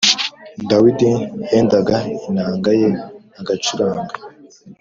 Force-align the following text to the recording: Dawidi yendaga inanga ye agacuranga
Dawidi 0.69 1.11
yendaga 1.51 1.97
inanga 2.27 2.69
ye 2.81 2.89
agacuranga 3.39 4.15